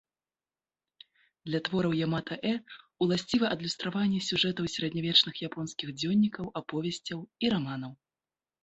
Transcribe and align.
Для 1.49 1.59
твораў 1.67 1.93
ямато-э 2.07 2.53
уласцівы 3.07 3.45
адлюстраванне 3.53 4.25
сюжэтаў 4.29 4.65
сярэднявечных 4.79 5.35
японскіх 5.51 5.89
дзённікаў, 5.99 6.53
аповесцяў 6.63 7.19
і 7.47 7.55
раманаў. 7.57 7.93